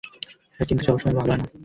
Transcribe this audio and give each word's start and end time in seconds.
হ্যাঁ, 0.55 0.67
কিন্তু 0.67 0.83
ভালো 0.83 0.85
সবসময় 0.85 1.15
ভালো 1.15 1.31
হয় 1.31 1.39
না। 1.41 1.47